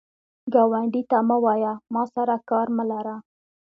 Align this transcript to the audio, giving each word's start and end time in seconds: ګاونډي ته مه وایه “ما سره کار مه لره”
ګاونډي 0.53 1.01
ته 1.09 1.17
مه 1.27 1.37
وایه 1.43 1.73
“ما 1.93 2.03
سره 2.13 2.35
کار 2.49 2.67
مه 2.77 2.83
لره” 2.89 3.15